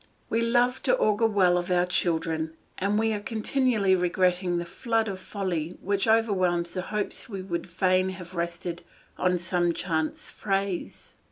[0.31, 5.07] We love to augur well of our children, and we are continually regretting the flood
[5.07, 8.81] of folly which overwhelms the hopes we would fain have rested
[9.19, 11.13] on some chance phrase.